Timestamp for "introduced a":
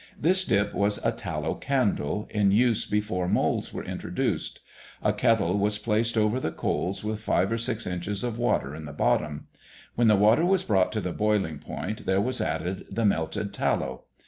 3.83-5.13